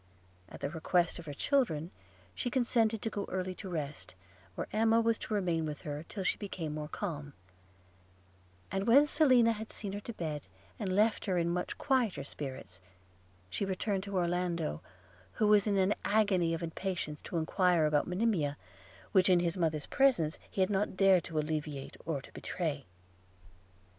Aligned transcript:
At 0.49 0.61
the 0.61 0.69
request 0.71 1.19
of 1.19 1.27
her 1.27 1.33
children 1.35 1.91
she 2.33 2.49
consented 2.49 3.03
to 3.03 3.11
go 3.11 3.25
early 3.29 3.53
to 3.53 3.69
rest, 3.69 4.15
where 4.55 4.65
Emma 4.73 4.99
was 4.99 5.19
to 5.19 5.33
remain 5.35 5.63
with 5.67 5.83
her 5.83 6.05
till 6.09 6.23
she 6.23 6.39
became 6.39 6.73
more 6.73 6.87
calm; 6.87 7.33
and 8.71 8.87
when 8.87 9.05
Selina 9.05 9.51
had 9.51 9.71
seen 9.71 9.93
her 9.93 9.99
to 9.99 10.13
bed, 10.13 10.41
and 10.79 10.95
left 10.95 11.25
her 11.25 11.37
in 11.37 11.51
much 11.51 11.77
quieter 11.77 12.23
spirits, 12.23 12.81
she 13.47 13.63
returned 13.63 14.01
to 14.01 14.17
Orlando, 14.17 14.81
who 15.33 15.45
was 15.45 15.67
in 15.67 15.77
an 15.77 15.93
agony 16.03 16.55
of 16.55 16.63
impatience 16.63 17.21
to 17.21 17.37
enquire 17.37 17.85
about 17.85 18.07
Monimia, 18.07 18.57
which 19.11 19.29
in 19.29 19.39
his 19.39 19.55
mother's 19.55 19.85
presence 19.85 20.39
he 20.49 20.61
had 20.61 20.71
not 20.71 20.97
dared 20.97 21.23
to 21.25 21.37
alleviate 21.37 21.95
or 22.07 22.23
to 22.23 22.31
betray. 22.33 22.87